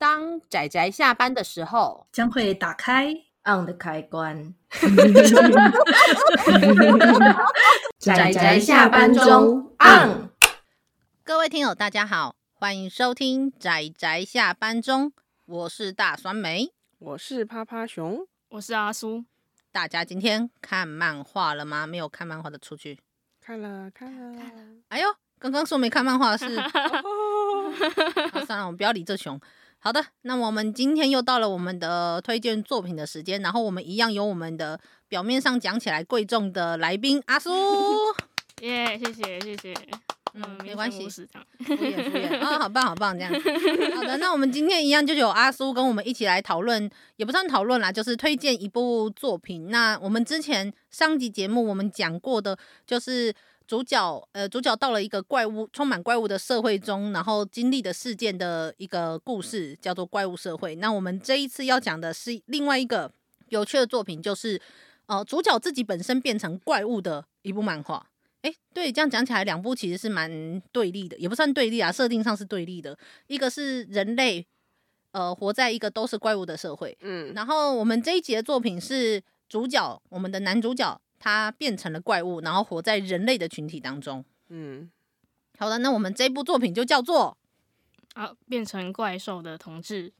[0.00, 3.12] 当仔仔下班的时候，将会打开
[3.44, 4.54] on 的开关。
[7.98, 10.30] 仔仔下班中 on。
[11.22, 15.12] 各位听友，大家好，欢迎收听仔仔下班中，
[15.44, 19.26] 我是大酸梅，我是趴趴熊，我是阿苏。
[19.70, 21.86] 大家今天看漫画了吗？
[21.86, 22.98] 没有看漫画的出去。
[23.38, 24.62] 看了，看了，看了。
[24.88, 25.08] 哎呦，
[25.38, 26.58] 刚刚说没看漫画是。
[26.58, 26.70] 好，
[28.48, 29.38] 算了，我们不要理这熊。
[29.82, 37.50] 好的，那么我们今天又到了我们的推荐作品的时间，然后我们一样有我们的表面上讲起来贵重的来宾阿苏，
[38.60, 39.74] 耶，yeah, 谢谢谢谢，
[40.34, 43.40] 嗯，没关系，敷衍敷衍啊，好棒好棒这样子。
[43.96, 49.70] 好的，那我们今天一样就有阿苏跟我们一起来讨论，也不算讨论啦，就是推荐一部作品。
[49.70, 53.34] 那我们之前上集节目我们讲过的，就是。
[53.70, 60.74] 主角呃，主角到了一个怪物充满怪物的社会中，然后经历的事件的一个故事，叫做《怪物社会》。
[60.80, 63.12] 那我们这一次要讲的是另外一个
[63.50, 64.60] 有趣的作品，就是
[65.06, 68.04] 呃，主角自己本身变成怪物的一部漫画。
[68.42, 72.98] 诶，对，这样讲起来，两部其实是蛮对立的，也不算对立啊，设定上是对立的。
[73.28, 74.44] 一个是人类
[75.12, 81.00] 呃，活在一个都是怪物的社会，嗯，然后我们这一集的作品是主角，我们的男主角。
[81.20, 84.24] 他变成了怪物，然后活在人类的群体当中。
[84.48, 84.90] 嗯，
[85.58, 87.36] 好的，那我们这部作品就叫做
[88.14, 90.12] 啊，变成怪兽的同志。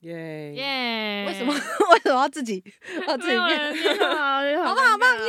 [0.00, 1.24] 耶耶！
[1.26, 1.52] 为什么
[1.92, 2.62] 为什么要自己
[3.08, 3.98] 要自己变？
[4.62, 5.28] 好棒好棒耶！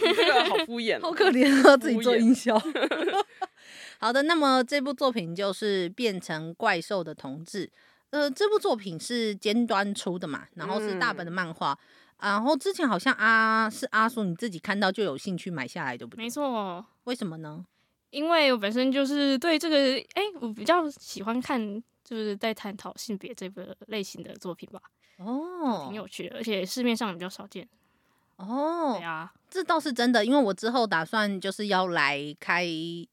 [0.00, 2.60] 这个好敷衍，好可怜啊，自己做音效。
[4.00, 7.70] 好的，那么这部作品就是变成怪兽的同志。
[8.10, 11.72] 呃，这部作品是尖端出的嘛，然后是大本的漫画。
[11.72, 11.78] 嗯
[12.30, 16.24] 然后之前好像阿是阿叔你自己看到就有兴趣买下来，对不对？
[16.24, 17.64] 没错，为什么呢？
[18.10, 19.76] 因为我本身就是对这个，
[20.14, 24.80] 哎，我比较喜欢看就是在探讨性别这个类型的作品吧。
[25.18, 27.68] 哦，挺有趣的，而且市面上比较少见。
[28.36, 32.64] 哦，对啊，这倒是真的，因为我之后打算就是要来开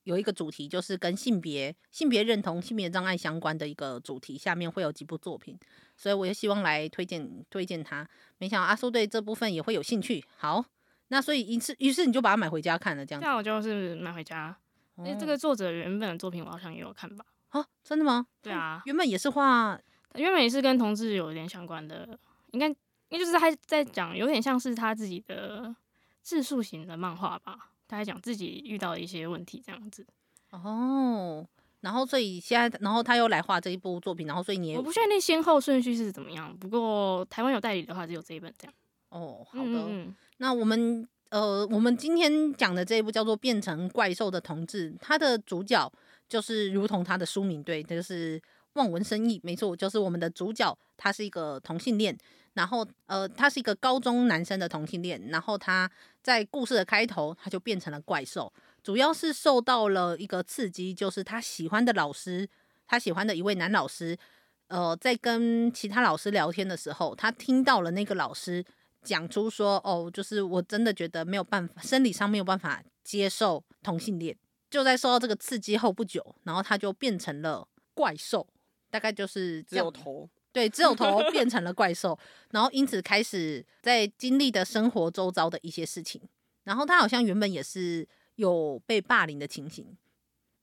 [0.04, 5.58] 有一个主题，就是跟性别、性别认同、性别障碍相关的一个主题，下面会有几部作品，
[5.96, 8.08] 所以我也希望来推荐推荐他。
[8.40, 10.24] 没想到阿苏对这部分也会有兴趣。
[10.38, 10.66] 好，
[11.10, 13.28] 那所以一次于是你就把它买回家看了，这样子。
[13.28, 14.58] 那我就是买回家。
[14.98, 17.24] 因为，这个作者原本的作品我好像也有看吧？
[17.52, 18.26] 哦，真的吗？
[18.42, 19.80] 对啊，原本也是画，
[20.16, 22.18] 原本也是跟同志有点相关的，
[22.52, 22.76] 应该。
[23.12, 25.76] 因为就是他在讲，有点像是他自己的
[26.22, 27.72] 自述型的漫画吧。
[27.88, 30.08] 他在讲自己遇到的一些问题这样子。
[30.52, 31.46] 哦，
[31.82, 36.56] 然后所以现在，然后他又来画这一部作品，然后所以你也我不确定先后顺序是怎么样。
[36.58, 38.74] 不过台湾有代理的话，只有这一本这样。
[39.10, 39.86] 哦，好的。
[39.90, 45.92] 嗯、那我们呃，我们今天讲的这一部叫做《变成怪兽的同志》，它的主角
[46.30, 48.42] 就是如同他的书名对，就是
[48.74, 52.18] 望文生义，没错，就是我们的主角，他是一个同性恋。
[52.54, 55.30] 然后，呃，他是一个高中男生的同性恋。
[55.30, 55.90] 然后他
[56.22, 58.52] 在故事的开头，他就变成了怪兽，
[58.84, 62.46] 主要是受到了一个刺激，就是他喜欢的老师，
[62.88, 64.18] 他喜欢的一位男老师，
[64.68, 68.62] 呃，在跟其他老师聊天的时候，他听到了那个老师
[69.02, 74.36] 讲出说，哦，就是我真的觉得没有办法，生理上没有办法接受同性恋。
[74.70, 78.46] 就在受到这个刺激后不久，然后他就变成了怪兽，
[78.92, 79.84] 大概就是这样。
[79.84, 80.30] 只有头。
[80.54, 82.20] 对，只有头 变成了怪兽，
[82.50, 86.22] 然后因此开始在经历的生活周遭的一些事情。
[86.66, 89.98] 然后他好像原本也是有被霸凌的情形，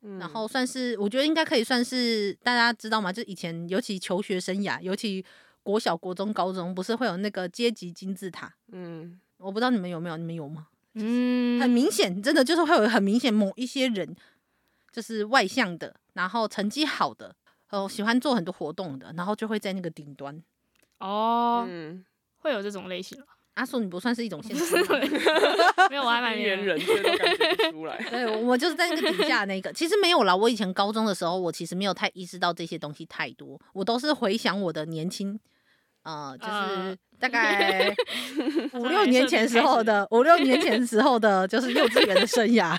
[0.02, 3.10] 嗯、然后算是我觉得应该可以算是大家知道吗？
[3.10, 5.24] 就以前尤其求学生涯，尤其
[5.62, 8.54] 国小、国中、高中，不是会有那个阶级金字塔？
[8.70, 10.68] 嗯，我不知道你们有没有，你们有吗？
[10.94, 14.14] 嗯，很明显，真的就是会有很明显某一些人
[14.92, 17.34] 就是外向的，然后成绩好的。
[17.70, 20.42] 哦，喜欢做很多活动的，然后就会在那个顶端。
[20.98, 22.04] 哦，嗯，
[22.38, 23.18] 会有这种类型？
[23.54, 24.76] 阿叔，你不算是一种现实，
[25.90, 27.96] 没有，我还蛮 边缘人，都感觉不出来。
[28.08, 29.72] 对，我就是在那个底下那个。
[29.72, 33.60] 其实没有啦，我以前高中的时候，我其实没有太意识到这些东西太多。
[33.72, 35.38] 我都是回想我的年轻，
[36.04, 37.92] 呃，就是大概
[38.74, 42.78] 五六年前时候的，五六年前时候的，就是幼稚园的生涯。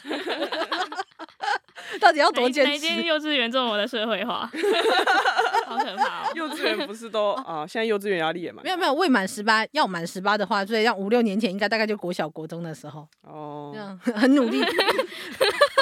[2.00, 2.72] 到底要多坚持？
[2.72, 4.50] 哪间幼稚园这么的社会化？
[5.68, 6.32] 好可怕哦！
[6.34, 7.66] 幼稚园不是都啊？
[7.68, 8.64] 现在幼稚园压力也蛮……
[8.64, 14.64] 没有没有，未满十八要满十八的话，所以像五六年前应该大概就国小国中的时候哦，这样 很努力。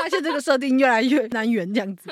[0.03, 2.09] 发发现这个设定越来越难圆，这样子。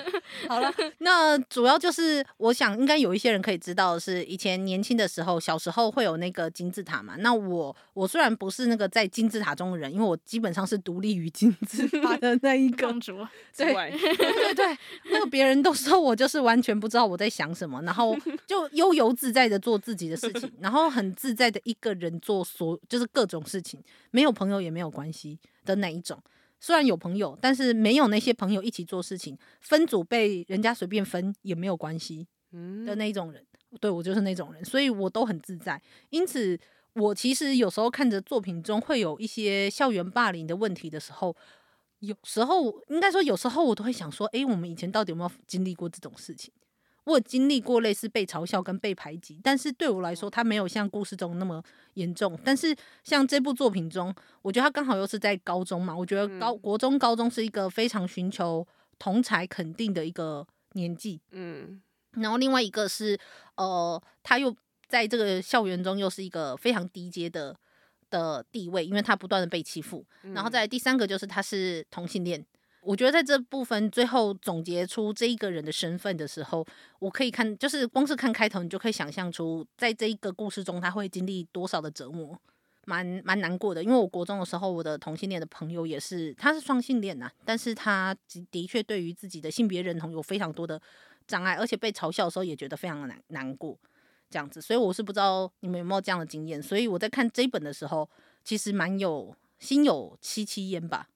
[0.49, 7.15] 好了，那主要就是我想，应该有一些人可以知道的是，以前年轻的时候，小时候会有那个金字塔嘛。
[7.19, 13.15] 那我我虽然不是那个在金字塔中的人，因为我基本上是独立于金字塔的那一个公主。
[13.55, 14.77] 对对对对，
[15.11, 23.79] 那个别人都说我就是完全不知道我在想什么，然后就悠游自在的做自己的事情，然后很自在的一个人做所就是各种事情，
[24.11, 26.21] 没有朋友也没有关系的那一种。
[26.59, 32.27] 虽然有朋友，但是没有那些朋友一起做事情，分组被人家随便分也没有关系
[32.85, 33.45] 的那一种人。
[33.71, 35.81] 嗯、对，我就是那种人，所以我都很自在。
[36.09, 36.57] 因此，
[36.93, 41.35] 我其实有时候看着作品中会有一些校园霸凌的问题的时候，
[41.99, 46.53] 有时候应该说有时候我都会想说，诶，我们以前到底有没有经历过这种事情？
[47.05, 51.63] 我有经历过类似被嘲笑跟被排挤，但是对我来说，它没有像故事中那么
[51.93, 52.37] 严重。
[52.43, 58.67] 但是像这部作品中，我觉得它刚好又是在高中嘛，我觉得高国中、高中是一个非常寻求
[58.99, 61.21] 同才肯定的一个年纪。
[61.31, 61.81] 嗯，
[62.13, 63.17] 然后另外一个是，
[63.55, 64.55] 呃，他又
[64.87, 67.55] 在这个校园中又是一个非常低阶的
[68.09, 70.03] 的地位，因为他不断的被欺负。
[70.33, 72.43] 然后再第三个就是他是同性恋。
[72.85, 76.65] 我觉得在这部分最后总结出这一个人的身份的时候，
[76.99, 82.39] 我可以看，就是光是看开头，你就可以想象出，在这一个故事中他会经历多少的折磨，
[82.85, 83.83] 蛮蛮难过的。
[83.83, 88.15] 因为我国中的时候，我的同性恋的朋友也是，他是双性恋呐，但是他
[88.51, 90.79] 的确对于自己的性别认同有非常多的
[91.25, 93.75] 障碍，而且被嘲笑的时候也觉得非常的难难过，
[94.29, 94.61] 这样子。
[94.61, 96.61] 所以我是不知道你们有没有这样的经验。
[96.61, 98.07] 所以我在看这一本的时候，
[98.43, 101.09] 其实蛮有心有戚戚焉吧。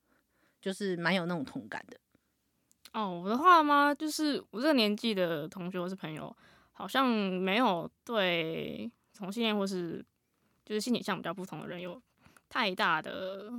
[0.62, 1.98] 就是蛮有那种同感的。
[2.94, 3.94] 哦，我的话吗？
[3.94, 6.36] 就是我这个年纪的同学或是朋友，
[6.72, 10.04] 好像没有对同性恋或是
[10.66, 12.02] 就是性倾向比较不同的人有
[12.50, 13.52] 太大的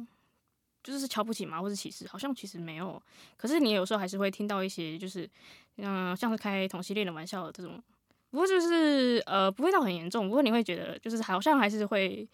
[0.82, 3.00] 就是瞧不起嘛，或是歧视，好像其实没有。
[3.36, 5.28] 可是你有时候还是会听到一些就是
[5.76, 7.80] 嗯，像是开同性恋的玩笑的这种，
[8.30, 10.26] 不过就是呃，不会到很严重。
[10.26, 12.28] 不过你会觉得就是好像还是会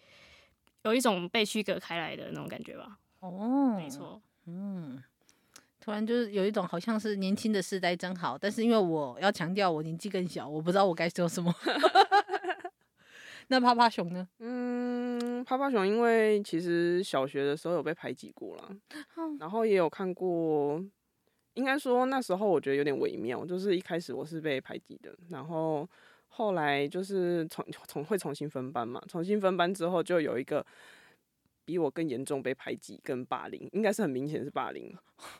[0.83, 2.97] 有一种被区隔开来的那种感觉吧？
[3.19, 4.19] 哦，没错。
[4.47, 5.03] 嗯，
[5.81, 11.53] 突然就是有一种好像是年轻的世代真好，但是因为我要强调我年纪更小，我不知道我该说什么。
[13.49, 14.27] 那趴趴熊呢？
[14.39, 18.75] 嗯，趴趴熊因为其实小学的时候有被排挤过了，
[19.17, 20.81] 嗯、然后也有看过，
[21.53, 25.87] 应该说那时候我觉得有点微妙，就是一开始我是被排挤的，然后
[26.29, 30.65] 后来就是重重会重新分班嘛，重新分班之后就有一个。
[31.67, 34.89] 比我更严重被排挤跟霸凌，应该是很明显是霸凌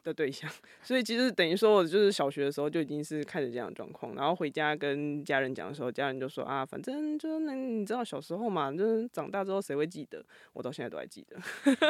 [0.03, 0.51] 的对象，
[0.83, 10.21] 所以其实等于说我就是小学的时候就已经是看着这样的状况，然后回家跟家人讲的时候，家人就说啊，反正就是那你知道小时候嘛，就是长大之后谁会记得？
[10.51, 11.37] 我到现在都还记得。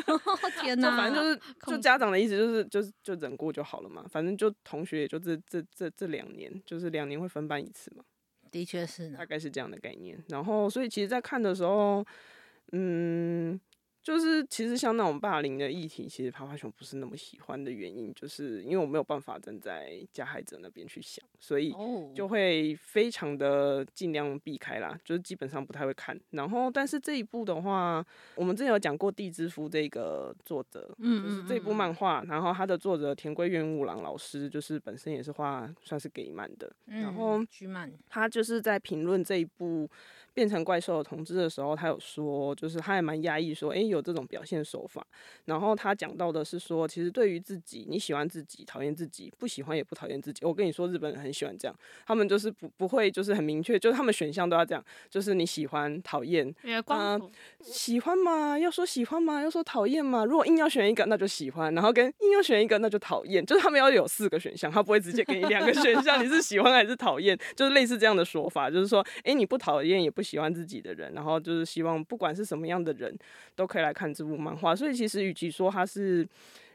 [0.61, 0.95] 天哪！
[0.95, 8.03] 反正就是就家长的意思就是就是就忍过就好了嘛，反正就同学也就这这这这两年，就是两年会分班一次嘛。
[8.51, 10.23] 的确是，大概是这样的概念。
[10.29, 12.05] 然后所以其实，在看的时候，
[12.73, 13.59] 嗯。
[14.07, 21.75] 就是其实像那种霸凌的议题，其实趴趴熊不是那么喜欢的原因，就是因为我没有办法站在加害者那边去想，所以
[22.15, 26.17] 就会非常的尽量避开啦，就是基本上不太会看。
[26.29, 28.01] 然后，但是这一部的话，
[28.35, 37.41] 我们之前有讲过地之夫这个作者，嗯，就是这部漫画，然后他的作者田归元五郎老师，就是本身也是画算是给漫的，然后
[38.07, 39.89] 他就是在评论这一部。
[40.37, 45.03] 变成怪兽的同志的时候，他有说，就是他还蛮压抑，说，诶、欸，有这种表现手法。
[45.45, 50.45] 然后他讲到的是说，其实对于自己，你喜欢自己，讨厌自己，不喜欢也不讨厌自己。
[50.45, 51.75] 我跟你说，日本人很喜欢这样，
[52.05, 56.47] 他们就是不不会，就是很明确，就是他们选项都要这样，就是你喜欢、讨厌，
[56.85, 57.31] 啊、呃，
[57.63, 60.23] 喜欢嘛，要说喜欢嘛，要说讨厌嘛。
[60.23, 63.43] 如果硬要选一个，那就喜欢；然后跟硬要选一个，那就讨厌。
[63.43, 70.26] 就是他们要有四个选项，他不会直接给你两个选项，你是喜欢还是讨厌，就是类似这样的说法，就是说，诶、欸，你不讨厌也不。
[70.27, 73.17] 喜欢自己的人，然后就是希望不管是什么样的人
[73.55, 74.75] 都可以来看这部漫画。
[74.75, 76.27] 所以其实与其说它是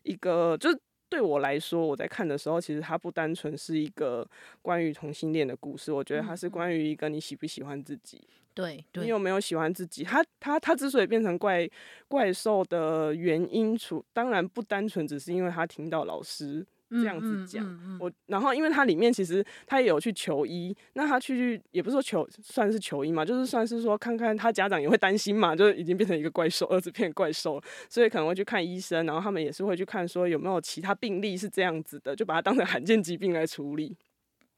[0.05, 4.27] 一个，就是对我来说，我在看的时候，其实它不单纯是一个
[4.63, 5.93] 关于同性恋的故事。
[5.93, 8.21] 我觉得它是关于一个你喜不喜欢自己，
[8.55, 10.03] 对，对你有没有喜欢自己。
[10.05, 11.69] 他他他之所以变成怪
[12.09, 16.67] 怪兽的原因，除当然不单纯只是因为他听到老师。
[16.93, 27.59] 这样子讲，我然后因为他里面其实他也有去求医，那他去也不是说求算是求医嘛，就是算是说看看他家长也会担心嘛，就是已经变成一个怪兽，儿子变怪兽，
[27.89, 33.97] 所以可能会去看医生，然后他们也是会去看说有没有其他病例是这样子的，就把它当成罕见疾病来处理。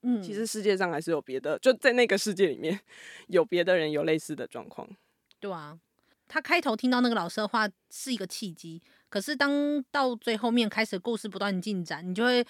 [0.03, 2.79] 嗯，其实世界上还是有别的，就在那个世界里面
[3.29, 4.89] 有别的人有类似的状况。
[5.41, 5.79] 对啊，
[6.29, 8.83] 他开头听到那个老师的话是一个契机。
[9.15, 12.45] 可是当到最后面开始故事不断进展，你就会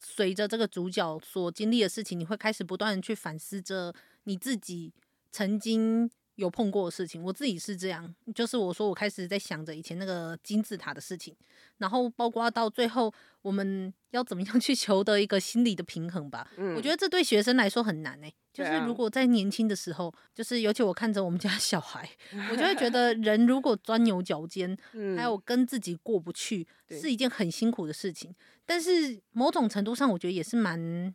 [0.00, 3.94] 随着这个主角所经历的事情，你会开始不断的去反思着
[4.24, 4.92] 你自己
[5.30, 6.10] 曾经。
[6.38, 11.34] 有碰过的事情，我自己是这样，就是我说我开始在想着以前那个金字塔的事情，
[11.78, 16.48] 然后包括到最后我们要怎么样去求得一个心理的平衡吧。
[16.56, 22.08] 嗯，我觉得这对学生来说很难诶、欸，就是如果在年轻的时候，就是尤其我看着我们家 小孩，
[22.50, 24.76] 我就会觉 得人如果钻牛角尖，
[25.16, 28.34] 还有跟自己过不去，是一件很辛苦的事情。
[28.66, 31.14] 但是某种程度上，我觉得也是蛮。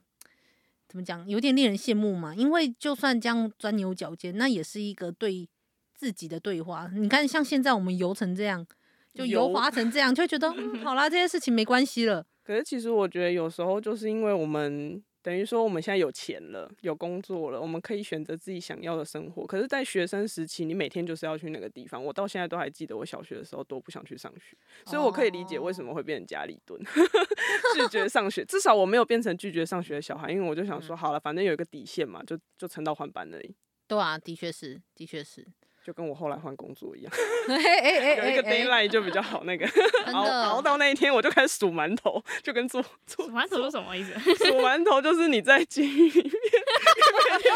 [0.88, 1.28] 怎么讲？
[1.28, 2.34] 有点令人羡慕嘛。
[2.34, 5.50] 因为就算这样钻牛角尖，那也是一个对
[5.96, 6.90] 自己的对话。
[6.94, 8.66] 你看，像现在我们游成这样，
[9.14, 12.26] 就油滑成这样，就会觉得嗯，好啦，这些事情没关系了。
[12.44, 15.04] 可是其实我觉得有时候就是因为我们。
[15.24, 19.48] 等于说我们现在有钱了，有工作了，我们可以选择自己想要的生活。
[19.48, 22.04] 可是，在学生时期，你每天就是要去那个地方。
[22.04, 26.78] 我到现在都还记得，我小学的时候多不想去上学，所以我可以理解为什么会变成家里蹲，
[27.74, 28.44] 拒绝上学。
[28.44, 33.56] 至少我没有变成拒绝上学的小孩，因为我就想说，好了，反正有一个底线嘛，就就撑到换班而已。
[33.88, 35.48] 对啊，的确是，的确是。
[35.86, 37.12] 就跟我后来换工作一样，
[37.50, 39.44] 哎哎哎，有一个 d a y l i g h t 就比较好。
[39.44, 39.68] 那个
[40.14, 44.14] 熬熬到那一天，我就开始数馒头，就跟做做数馒头是什么意思？
[44.46, 47.54] 数馒头就是你在监狱里面，每天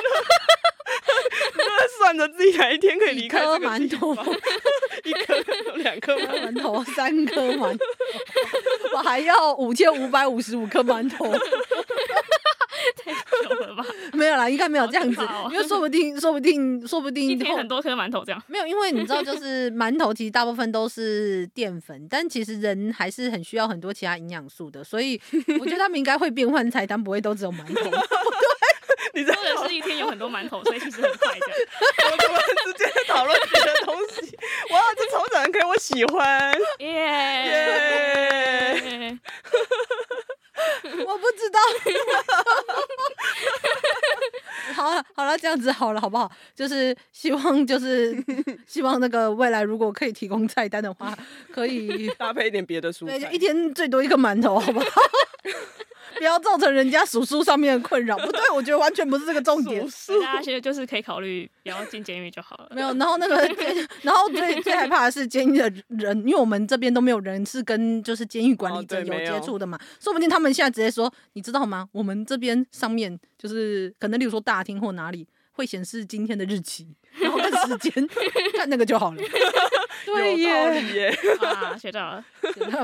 [1.53, 4.13] 都在算着自己哪一天可以离开这个馒头，
[5.05, 5.33] 一颗、
[5.75, 7.85] 两颗馒头、三颗馒头，
[8.93, 11.25] 我还要五千五百五十五颗馒头。
[14.27, 18.43] 没有啦，应该没有这样子，喔、因为说不定，说不定，说不定一天很多颗馒头这样。
[18.47, 25.17] 没有，因为你知道，就是馒头其实大部分都是淀粉，但其实人还是很需要很多其他营养素的，所以
[25.61, 27.73] 我觉得他们应该会变换菜单，不会都只有馒头。
[29.13, 31.57] 对， 你或者是一天有很多馒头，所以其实很快这样。
[32.11, 34.37] 我们直接讨论别的东西。
[34.71, 36.53] 哇，这超展开，我喜欢。
[36.79, 37.57] 耶耶。
[41.05, 41.59] 我不知道
[44.87, 46.31] 好了好了，这样子好了，好不好？
[46.55, 48.15] 就是希望，就是
[48.65, 51.17] 希望那个未来如果可以提供菜单的话，
[51.51, 54.85] 可以 搭配一点别的蔬菜，对，就一天最多一个馒头，好不好？
[56.17, 58.17] 不要造成人家数数上面的困扰。
[58.17, 59.85] 不对，我觉得完全不是这个重点。
[60.21, 62.69] 大家其实就是可以考虑不要进监狱就好了。
[62.73, 63.35] 没有，然后那个，
[64.03, 71.87] 然后最最害怕的是监狱的人，因为我们这边都没有人是跟就是监狱管理者有接触的嘛，说不定他们现在直接说，你知道吗？
[71.91, 76.87] 我们这边上面就是可能，例如说大厅或哪里会显示今天的日期，
[77.21, 78.07] 然后跟时间，
[78.55, 79.17] 看那个就好了。
[80.05, 81.09] 对耶，
[81.41, 82.23] 啊，学到了，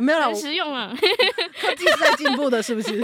[0.02, 0.94] 没有了，很实用啊。
[1.62, 3.02] 科技是在进步的，是不是？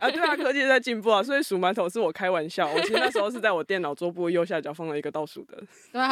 [0.00, 1.22] 啊，对啊，科技在进步啊。
[1.22, 5.58] 所以数馒头是我开玩笑，我其实那时候是在我电脑桌布右下角放了一个倒数的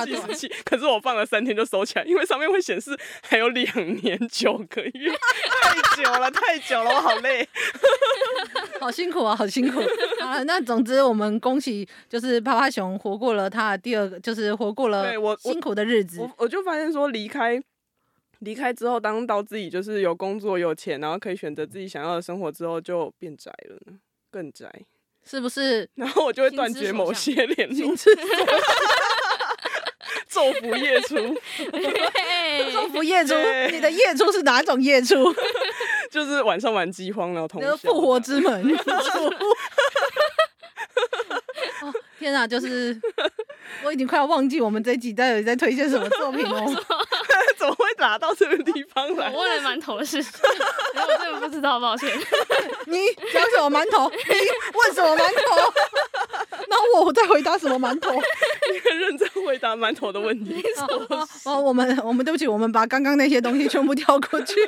[0.04, 7.48] 计时器，可是我放了三天就收起来，因为上面会显示还有两年九个月，太久了，太久了，我好累，
[8.78, 9.80] 好辛苦啊，好辛苦
[10.20, 10.42] 啊。
[10.44, 16.18] 那总之，我们恭喜，就是趴趴熊活过了他的第二个，就是活过了辛苦的日子。
[16.18, 17.06] 我我，我就发现说。
[17.06, 17.62] 离开，
[18.40, 23.78] 离开之后，当到自己就是有工作、有钱，然后可以选择自己想要的生活之后，就变宅了，
[24.28, 24.68] 更宅，
[25.24, 25.88] 是不是？
[25.94, 27.94] 然后我就会断绝某些联络，
[30.28, 31.14] 昼伏夜出，
[32.72, 33.32] 昼伏夜出，
[33.70, 35.14] 你的夜出是哪种夜出？
[36.10, 38.76] 就是晚上玩饥荒，然后通复活之门。
[41.82, 43.00] 哦，天哪，就是。
[43.86, 46.60] 我已经快要忘记我们这一集在在推荐什么作品了，
[47.56, 49.30] 怎么会拿到这个地方来？
[49.30, 52.10] 我问了馒头的事情，我真的不知道，抱歉。
[52.86, 52.98] 你
[53.32, 54.10] 讲什么馒头？
[54.10, 54.16] 你
[54.74, 55.72] 问什么馒头？
[56.68, 58.10] 然后我在回答什么馒头？
[58.12, 60.60] 你很认真回答馒头的问题。
[60.88, 64.60] 哦，哦，我们我们对不起，我们把刚刚那些东西全部跳过去。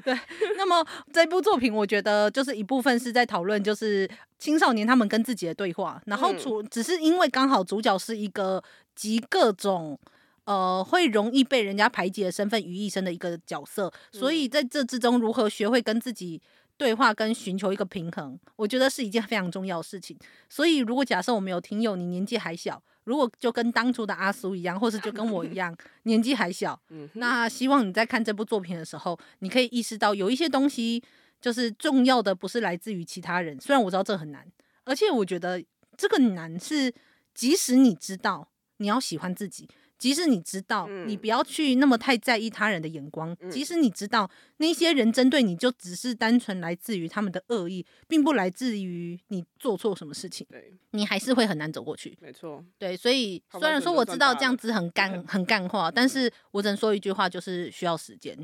[0.00, 0.18] 对，
[0.56, 4.08] 那么这部作品，我觉得就是一部分是在讨论，就是
[4.38, 8.62] 青少年他们跟自己的对话，然后主只是因为刚好主角是一个
[8.94, 9.98] 集各种
[10.44, 16.40] 呃会容易被人家排挤的身份于一身的一个角色，所以在这之中如何学会跟自己
[16.76, 20.16] 对话跟寻求一个平衡，我觉得是一件非常重要的事情。
[20.48, 22.82] 所以如果假设我们有听友，你年纪还小。
[23.04, 26.80] 如果就跟当初的阿苏一样，或是就跟我一样 年纪还小，
[27.14, 31.02] 那希望你在看这部作品的时候，你可以意识到有一些东西
[31.40, 33.60] 就是重要的，不是来自于其他人。
[33.60, 34.46] 虽然我知道这很难，
[34.84, 35.62] 而且我觉得
[35.96, 36.92] 这个难是，
[37.34, 39.68] 即使你知道你要喜欢自己。
[40.02, 43.32] 即使你知道，你不要去那么太在意他人的眼光。
[43.38, 52.18] 嗯、即使你知道那些人针对你就只是单纯来自于他们的恶意，并不来自于你做错什么事情，对，你还是会很难走过去。
[52.20, 58.36] 没错，对，所以虽然说我知道这样子很干 很干话，但是我只能说一句话，就是需要时间。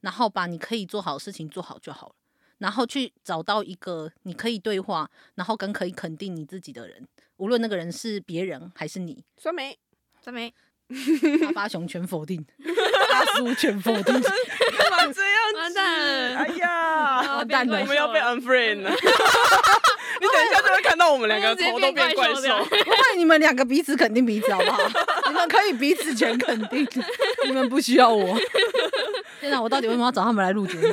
[0.00, 2.14] 然后把你可以做好的事情做好就好了，
[2.58, 9.24] 然后去找到一个你可以对话，然后跟可以肯定你自己的人，无论那个人是别人还是你。
[9.38, 9.78] 酸梅，
[10.20, 10.52] 酸梅，
[11.46, 12.44] 阿巴熊全否定，
[13.12, 15.34] 阿叔全否定，干嘛这样？
[15.56, 16.36] 完蛋！
[16.36, 18.90] 哎呀，完蛋了，我们要被 unfriend 了。
[20.20, 22.64] 你等一下就会看到我们两个头都变怪兽。
[22.64, 24.80] 不会，你们两个彼此肯定彼此，好不好？
[25.28, 26.86] 你们可以彼此全肯定，
[27.44, 28.38] 你们不需要我。
[29.40, 30.88] 天哪，我到底为什么要找他们来录节目？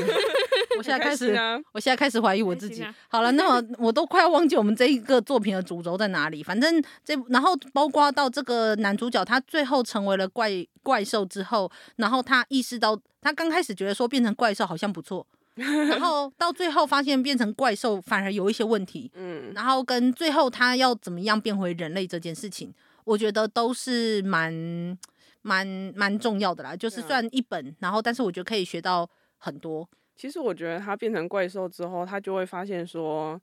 [0.81, 2.81] 我现在开始，啊、我现在开始怀疑我自己。
[2.81, 6.43] 啊、好了，那么我都快要忘记我们这一个作品的主轴在哪里。
[6.43, 10.49] 反正这，然后包括到这个男主角，他最后成为了怪
[10.81, 15.25] 怪兽之后，然后他意识到，他刚开始觉得说变成怪兽好像不错。
[15.55, 22.73] 然后到最后发现变成怪兽反而有一些问题，嗯，然后跟最后他要怎么样变回人类这件事情，
[23.03, 24.97] 我觉得都是蛮
[25.41, 26.73] 蛮蛮重要的啦。
[26.75, 29.07] 就是算一本，然后但是我觉得可以学到
[29.37, 29.87] 很多。
[30.21, 33.41] 其实我觉得他变成怪兽之后，他就会发现说。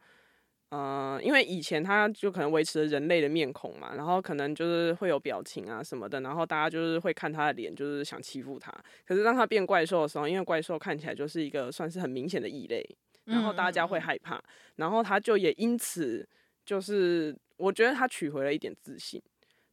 [0.71, 8.71] 呃，因为以前他就可能维持了人类的面孔嘛，然后可能就是会有表情啊什么的，然后大家就是会看他的脸，就是想欺负他。
[9.07, 12.87] 可是当他变怪兽的时候，因为怪兽看起来就是一个算是很明显的异类，
[13.25, 14.39] 然后大家会害怕，
[14.77, 16.29] 然后他就也因此
[16.67, 19.19] 就是我觉得他取回了一点自信，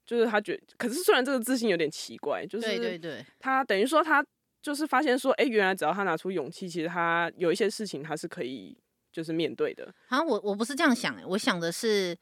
[0.05, 4.25] 就是他觉，可是虽然这个自信有点奇怪，就是对对对，他等于说他
[4.65, 8.75] 就是发现说，哎，原来只要他拿出勇气，其实他有一些事情他是可以。
[9.15, 12.13] 就是面对的，好像我我不是这样想，我想的是，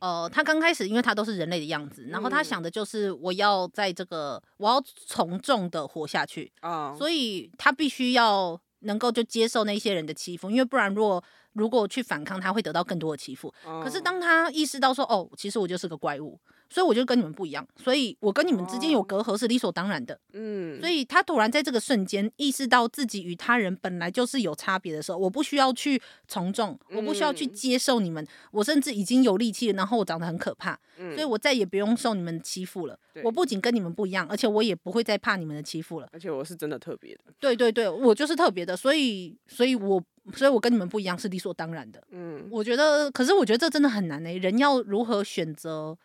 [0.00, 13.54] 呃，他刚开始因为他都是人类的样子，然后他想的就是我要在这个我要从众的活下去啊，所以他必须要能够就接受那些人的欺负，因为不然如果如果去反抗，他会得到更多的欺负。
[13.84, 16.36] 可是当他意识到说，哦，其实我就是个怪物。
[16.70, 20.18] 所以我就跟你们不一样，所以我跟你们之间有隔阂是理所当然的。
[20.32, 32.96] 嗯，所以他突然在这个瞬间意识到自己与他人本来就是有差别的时候，我不需要去从众，我不需要去接受你们，我甚至已经有力气了，然后我长得很可怕，所以我再也不用受你们欺负了。
[33.24, 36.08] 我不仅跟你们不一样，而且我也不会再怕你们的欺负了。
[36.12, 37.24] 而且我是真的特别的。
[37.40, 40.00] 对对对，我就是特别的，所以，所以我，
[40.34, 42.00] 所以我跟你们不一样是理所当然的。
[42.12, 44.32] 嗯，我觉得，可是我觉得这真的很难呢。
[44.38, 45.98] 人要如何选择？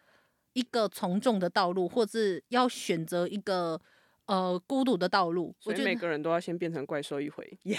[0.55, 3.79] 一个从众的道路，或是要选择一个
[4.25, 7.77] 呃孤独的道路，所以每个人都要先变成怪兽一回，耶，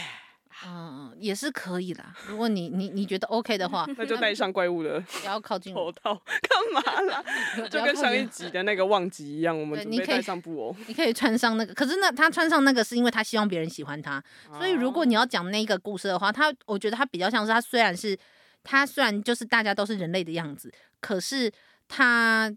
[0.67, 2.15] 嗯，也是可以啦。
[2.29, 7.25] 如果你你你觉得 OK 的话，那就戴上怪物的不要靠近头套， 干嘛啦？
[7.71, 11.73] 就跟上一集的那个忘记一样，我们准备戴上布偶，你可以穿上那个。
[11.73, 14.23] 可是那他穿上那个是因为他希望别人喜欢他，
[14.59, 18.19] 所以如果你要讲那个故事的话，他我觉得他比较像是他虽然是
[18.63, 21.51] 他虽然就是大家都是人类的样子，可是
[21.89, 22.55] 他。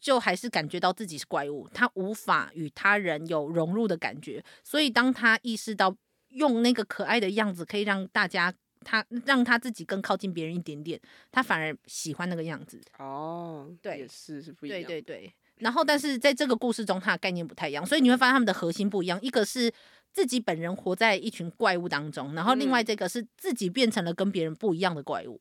[0.00, 5.94] 就还是感觉到自己是怪物，他无法与他人有融入的感觉，所以当他意识到
[6.28, 11.00] 用那个可爱的样子可以让大家他让他自己更靠近别人一点点，
[11.32, 12.80] 他反而喜欢那个样子。
[12.98, 14.82] 哦，对，也是是不一样。
[14.82, 15.32] 对对对。
[15.56, 19.18] 然后，但是在这个故事中，他的概念不太一样，所以你会发现他们的核心不一样。
[19.20, 19.72] 一个是
[20.12, 25.40] 自己本人活在一群怪物当中，然后另外这个是自己变成了跟别人不一样的怪物。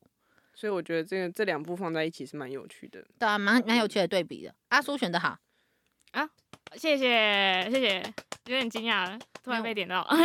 [0.59, 4.51] 所以我觉得这个这两部放在一起是蛮有趣的，对啊，蛮蛮有趣的对比的。
[4.69, 5.37] 阿叔选的好
[6.13, 6.27] 啊，
[6.73, 8.13] 谢谢谢谢，
[8.45, 10.15] 有点惊讶，突然被点到 我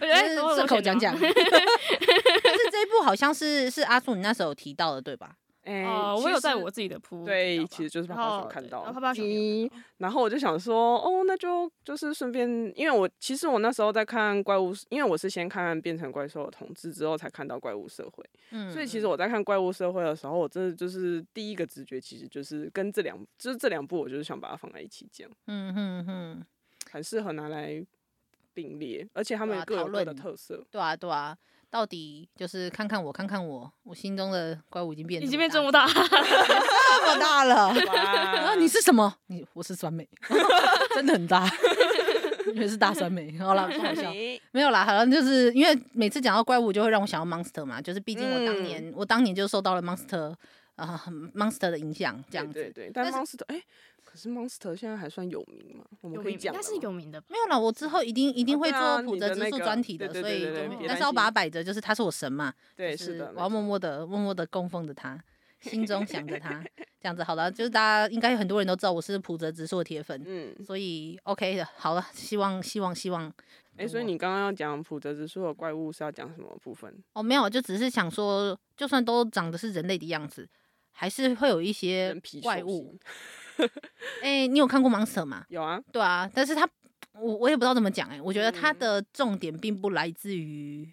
[0.00, 1.12] 觉得顺口讲 讲。
[1.18, 5.34] 但是这一部好像是是阿叔你那时候提到的，对吧？
[5.64, 5.82] 哎、
[6.14, 9.24] 我有在我自己的铺，对，其实就是趴趴熊看到，趴趴熊，
[9.96, 12.46] 然后我就想说，哦，那就就是顺便，
[12.76, 26.46] 因为我其实我那时候在看怪物，因为我是先看变成怪兽的统治之后才看到怪物社会，嗯，所以其实我在看怪物社会的时候，我真的就是第一个直觉，其实就是跟这两，就是这两部，我就是想把它放在一起讲，嗯哼哼，
[26.92, 27.82] 很适合拿来
[28.52, 31.36] 并列，而且他们各有各的特色，对啊，对啊。
[31.74, 37.74] 到底就是看看我，看看我，我心中的怪物已经变，已经变这么大，这么大了。
[37.74, 39.12] 然 后你是什么？
[39.26, 40.08] 你我是酸梅，
[40.94, 41.50] 真的很大，
[42.54, 43.36] 因为是大酸梅。
[43.38, 44.12] 好了，不好笑，
[44.52, 44.84] 没有啦。
[44.84, 47.82] 好像就是因为每次讲到怪物，就会让我想到 monster 嘛。
[47.82, 50.32] 就是毕竟我当年，嗯、我当年就受到了 monster
[50.76, 52.52] 啊、呃、monster 的影响，这样子。
[52.52, 53.60] 对，对对，但是 monster 哎。
[54.04, 55.83] 可是 Monster 现在还算有名吗？
[56.04, 57.18] 我们可以讲，应该是有名的。
[57.28, 60.46] 没有啦，我之后一定一定会做普泽直树专题的，所以
[60.86, 62.52] 但是要把它摆着，就是他是我神嘛。
[62.76, 65.18] 对，是的，我要默默的默默的供奉着他，
[65.62, 66.62] 心中想着他，
[67.00, 67.50] 这样子好了。
[67.50, 73.32] 就是大家应该有很多人都知道我是普泽直树的铁粉，嗯，所以 OK 的，好了，希望希望希望。
[73.78, 76.94] 哎，所以你刚刚要讲普泽直树的怪物是要讲什么部分？
[77.14, 80.46] 哦，没有，就只是想说，就算都长得是人类的样子，
[80.92, 82.94] 还是会有一些怪物。
[84.22, 85.44] 哎、欸，你有看过《Monster》吗？
[85.48, 86.68] 有啊，对啊，但是他
[87.12, 90.92] 我我也不知道怎么讲哎、欸，我觉得他的重点并不来自于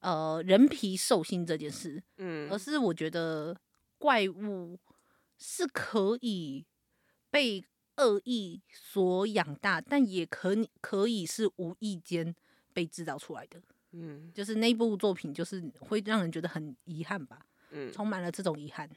[0.00, 3.56] 呃人皮兽心这件事，嗯，而是我觉得
[3.98, 4.78] 怪物
[5.36, 6.64] 是可以
[7.30, 7.64] 被
[7.96, 12.34] 恶意所养大，但也可可以是无意间
[12.72, 13.60] 被制造出来的，
[13.92, 18.88] 嗯，就是那部作品就是会让人觉得很遗憾吧，嗯，充满了这种遗憾。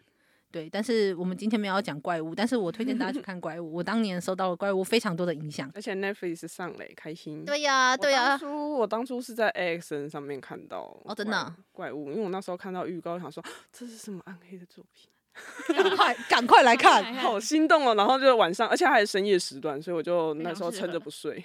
[0.51, 3.73] 对，但是我们今天没有要讲怪物，但是我推荐大家去看怪物。
[3.73, 7.45] 我当年受到了怪物非常多的影响，而且 Netflix 上嘞，开心。
[7.45, 8.27] 对呀、啊，对呀、啊。
[8.29, 15.09] 当初我当初是在 AXN 上面看到哦，真的怪物，因为我那时候看到预告，想说这是什么暗黑的作品，
[15.73, 17.95] 赶快赶快来看，好心动哦。
[17.95, 21.43] 然后就晚上，而且还是深夜时段，所以我就那时候撑着不睡。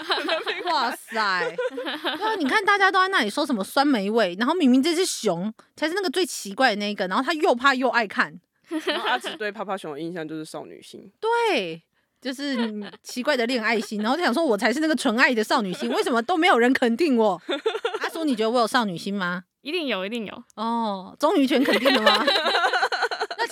[0.70, 1.56] 哇塞！
[2.38, 8.40] 你看大家都在那里说什么酸梅味，然后明明这只熊才是那个最奇怪的那个，然后他又怕又爱看。
[8.86, 11.82] 然后阿紫对趴趴熊的印象就是少女心，对，
[12.22, 12.56] 就是
[13.02, 14.00] 奇怪的恋爱心。
[14.00, 17.40] 然后就想说，我才是那个纯爱的少女心，为什么都没有人肯定我？
[18.00, 19.44] 阿叔，你觉得我有少女心吗？
[19.60, 20.42] 一定有，一定有。
[20.56, 22.24] 哦，终于全肯定了吗？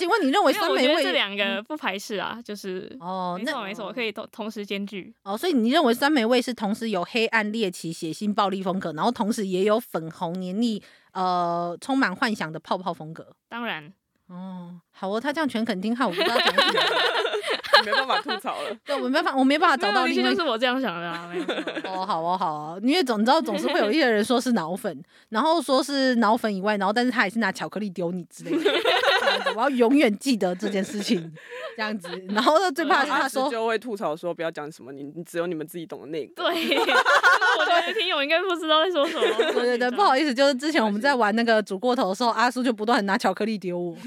[0.01, 2.39] 那请问你认为酸梅味这两个不排斥啊？
[2.43, 5.13] 就是哦，没错没错，可以同同时兼具。
[5.23, 10.81] 哦，所以你认为酸梅味是同时有黑暗猎奇、血腥暴力风格，然后同时也有粉红黏腻、
[11.13, 13.27] 呃，充满幻想的泡泡风格？
[13.47, 13.93] 当然。
[14.27, 18.73] 哦，好哦，他这样全肯定，害我不知道讲什么， 没办法吐槽了。
[18.85, 20.29] 对，我没办法，我没办法找到另外。
[20.29, 21.53] 就是我这样想的啊，没错。
[21.83, 28.71] 哦，好哦，好哦，因为总知道总是会有一些人说是脑粉，然后说是脑粉以外，然后但是他也是拿巧克力丢你之类的。
[29.55, 31.31] 我要永远记得这件事情，
[31.75, 32.07] 这样子。
[32.29, 36.33] 然后最怕是他说就会吐槽说不要讲什么，你你只有你们自己懂的那个。
[36.35, 36.45] 对，
[36.77, 39.51] 我觉得听友应该不知道在说什么。
[39.51, 43.95] 对对对，不好意思，就是之前我们在玩那个煮过头的时候，阿叔就不断拿巧克力丢我。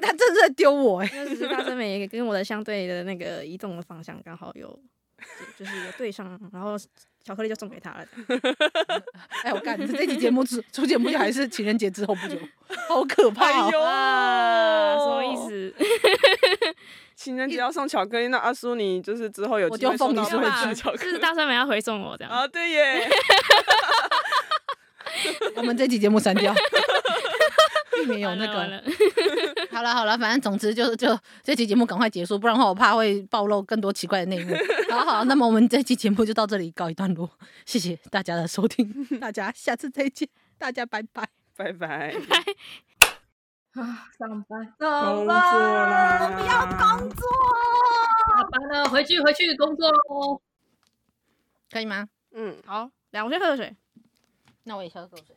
[0.00, 1.26] 他真的在丢我哎、欸！
[1.26, 4.66] 就是大声美跟我的相对的那个移动的方向刚好有，
[5.58, 6.76] 就是有对上，然后
[7.24, 8.06] 巧克力就送给他了。
[9.44, 12.36] 哎、欸，我干，这期节目出出节目就还是情人节之后不久，
[12.88, 13.48] 好可怕、喔！
[13.48, 15.74] 哎呦，啊、什么意思？
[17.14, 21.02] 情人节要送巧克力，那阿叔你就是之后有机会送你是会吃巧克力？
[21.04, 22.48] 就是大声美要回送我这样啊？
[22.48, 23.08] 对耶！
[25.56, 26.54] 我们这期节目删掉。
[27.92, 28.82] 避免有那个，
[29.70, 34.54] 好了好了，反正总之就是就这期节目赶快结束，不然的话我怕会暴露更多奇怪的内幕。
[34.90, 37.30] 好好，那么我们这期节目就到这里告一段落，
[37.64, 40.28] 谢谢大家的收听，大家下次再见，
[40.58, 42.14] 大家拜拜拜拜。
[43.74, 47.24] 啊，上班，工作啦，我不要工作，
[48.34, 50.42] 下班了，回去回去工作喽，
[51.70, 52.08] 可以吗？
[52.32, 53.76] 嗯，好，来，我先喝口水，
[54.64, 55.36] 那我也喝口水。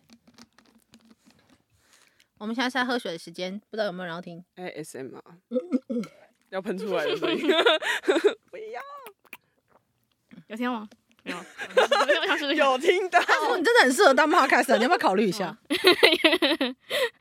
[2.44, 5.22] 我们现在是在喝水的时间，不知道有没有人要听？ASMR
[6.52, 7.38] 要喷出来了，所 以
[8.52, 8.82] 不要。
[10.48, 10.86] 有听吗？
[11.24, 11.38] 没有，
[12.54, 13.18] 有听到。
[13.22, 15.58] 他说你真的很适合当 Podcast，你要不要考虑一下？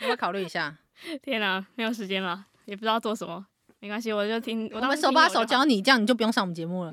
[0.00, 0.76] 要不要考虑一下？
[1.22, 3.46] 天哪，没有时间了，也不知道做什么。
[3.78, 4.68] 没关系，我就听。
[4.74, 6.92] 我们手把手教你，这样你就不用上我们节目了。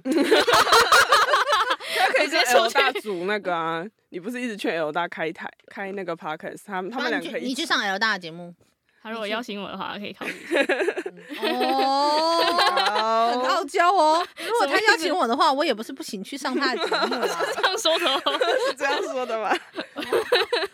[2.20, 8.54] 可以直接 L 大组那个啊，你不是一直去 L 大开台开那个 podcast，他们他们两个可以你去上 L 大的节目，
[9.02, 10.34] 他如果邀请我的话，可以考虑。
[11.42, 14.26] 哦，很傲娇哦。
[14.46, 17.40] 如果他邀请我的话，我也不是不行去上他的节目啊。
[17.56, 18.22] 这样说的吗？
[18.68, 19.50] 是这样说的吗？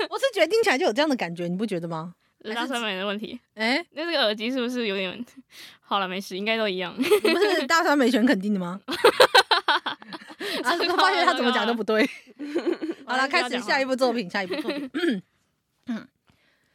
[0.10, 2.14] 我是觉得听起来就有这样的感觉，你不觉得吗？
[2.54, 3.40] 大酸梅的问题。
[3.56, 5.26] 哎，那这个耳机是不是有点？
[5.82, 6.96] 好了，没事，应该都一样。
[6.98, 7.04] 你
[7.34, 8.80] 不是大酸梅全肯定的吗？
[10.64, 12.10] 然后他发现他怎么讲都不对。
[13.06, 13.28] 好了。
[13.36, 14.90] 开始下一部作品下一部作品。
[15.88, 16.08] 嗯。